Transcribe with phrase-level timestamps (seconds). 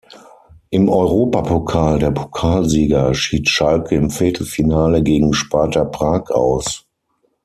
[0.71, 6.87] Im Europapokal der Pokalsieger schied Schalke im Viertelfinale gegen Sparta Prag aus.